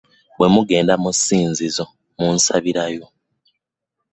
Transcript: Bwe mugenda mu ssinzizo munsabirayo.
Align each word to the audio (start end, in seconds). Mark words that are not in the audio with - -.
Bwe 0.37 0.47
mugenda 0.53 0.93
mu 1.03 1.11
ssinzizo 1.15 1.85
munsabirayo. 2.17 3.05